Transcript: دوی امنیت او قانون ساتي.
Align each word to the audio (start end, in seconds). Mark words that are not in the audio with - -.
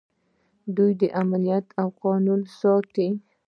دوی 0.75 1.09
امنیت 1.21 1.65
او 1.81 1.87
قانون 2.03 2.41
ساتي. 2.59 3.07